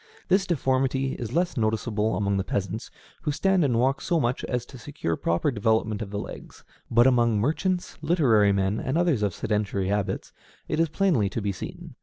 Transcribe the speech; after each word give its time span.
This 0.29 0.47
deformity 0.47 1.13
is 1.13 1.31
less 1.31 1.55
noticeable 1.55 2.15
among 2.15 2.37
the 2.37 2.43
peasants, 2.43 2.89
who 3.21 3.31
stand 3.31 3.63
and 3.63 3.77
walk 3.77 4.01
so 4.01 4.19
much 4.19 4.43
as 4.45 4.65
to 4.65 4.79
secure 4.79 5.15
proper 5.15 5.51
development 5.51 6.01
of 6.01 6.09
the 6.09 6.17
legs; 6.17 6.63
but 6.89 7.05
among 7.05 7.39
merchants, 7.39 7.99
literary 8.01 8.51
men, 8.51 8.79
and 8.79 8.97
others 8.97 9.21
of 9.21 9.31
sedentary 9.35 9.89
habits, 9.89 10.33
it 10.67 10.79
is 10.79 10.87
most 10.89 10.93
plainly 10.93 11.29
to 11.29 11.39
be 11.39 11.51
seen. 11.51 11.93